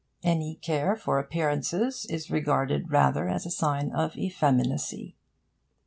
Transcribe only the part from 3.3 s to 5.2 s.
a sign of effeminacy.